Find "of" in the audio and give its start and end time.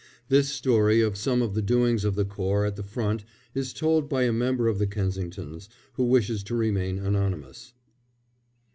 1.01-1.15, 1.43-1.53, 2.03-2.15, 4.67-4.79